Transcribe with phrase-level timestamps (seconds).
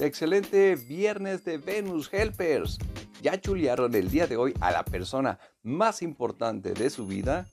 [0.00, 2.78] Excelente viernes de Venus Helpers.
[3.20, 7.46] ¿Ya chulearon el día de hoy a la persona más importante de su vida?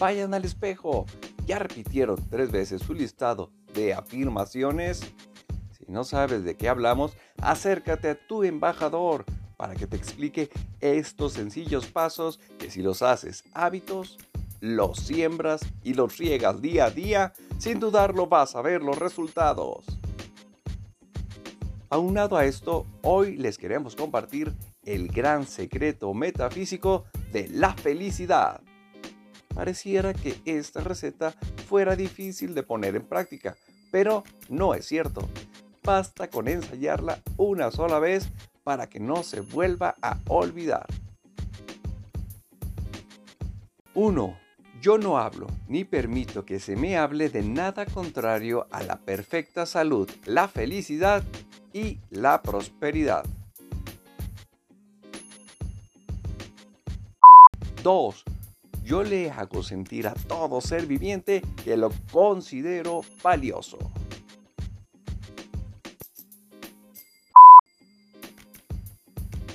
[0.00, 1.06] Vayan al espejo.
[1.46, 5.02] ¿Ya repitieron tres veces su listado de afirmaciones?
[5.70, 9.24] Si no sabes de qué hablamos, acércate a tu embajador
[9.56, 10.50] para que te explique
[10.80, 14.18] estos sencillos pasos que si los haces hábitos,
[14.58, 19.84] los siembras y los riegas día a día, sin dudarlo vas a ver los resultados.
[21.94, 28.60] Aunado a esto, hoy les queremos compartir el gran secreto metafísico de la felicidad.
[29.54, 31.36] Pareciera que esta receta
[31.68, 33.54] fuera difícil de poner en práctica,
[33.92, 35.28] pero no es cierto.
[35.84, 38.28] Basta con ensayarla una sola vez
[38.64, 40.88] para que no se vuelva a olvidar.
[43.94, 44.36] 1.
[44.80, 49.64] Yo no hablo ni permito que se me hable de nada contrario a la perfecta
[49.64, 51.22] salud, la felicidad
[51.74, 53.26] y la prosperidad.
[57.82, 58.24] 2.
[58.84, 63.78] Yo le hago sentir a todo ser viviente que lo considero valioso.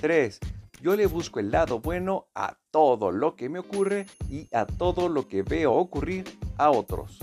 [0.01, 0.39] 3.
[0.81, 5.09] Yo le busco el lado bueno a todo lo que me ocurre y a todo
[5.09, 6.25] lo que veo ocurrir
[6.57, 7.19] a otros.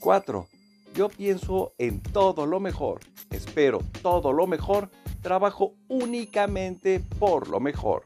[0.00, 0.46] 4.
[0.94, 4.90] Yo pienso en todo lo mejor, espero todo lo mejor,
[5.22, 8.04] trabajo únicamente por lo mejor.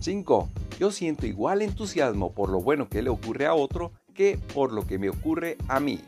[0.00, 0.48] 5.
[0.78, 4.86] Yo siento igual entusiasmo por lo bueno que le ocurre a otro que por lo
[4.86, 6.00] que me ocurre a mí.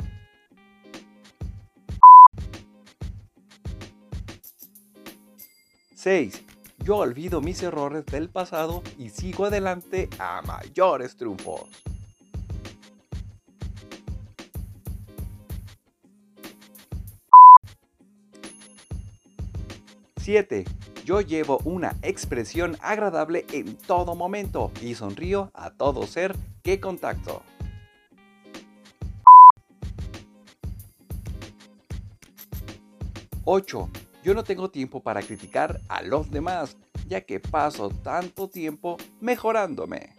[5.94, 6.49] ¡6!
[6.82, 11.68] Yo olvido mis errores del pasado y sigo adelante a mayores triunfos.
[20.20, 20.64] 7.
[21.04, 27.42] Yo llevo una expresión agradable en todo momento y sonrío a todo ser que contacto.
[33.44, 33.90] 8.
[34.22, 36.76] Yo no tengo tiempo para criticar a los demás,
[37.06, 40.14] ya que paso tanto tiempo mejorándome.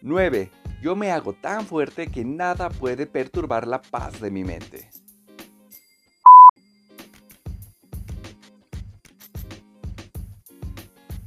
[0.00, 0.50] 9.
[0.82, 4.90] Yo me hago tan fuerte que nada puede perturbar la paz de mi mente.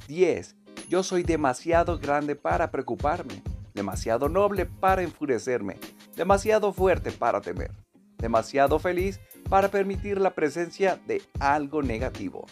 [0.08, 0.56] 10.
[0.90, 3.42] Yo soy demasiado grande para preocuparme,
[3.74, 5.78] demasiado noble para enfurecerme,
[6.16, 7.72] demasiado fuerte para temer,
[8.18, 12.46] demasiado feliz para permitir la presencia de algo negativo.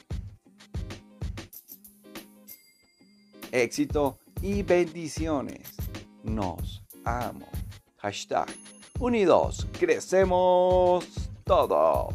[3.51, 5.75] Éxito y bendiciones.
[6.23, 7.47] Nos amo.
[7.97, 8.47] Hashtag
[8.99, 9.67] unidos.
[9.79, 11.05] Crecemos
[11.43, 12.13] todos.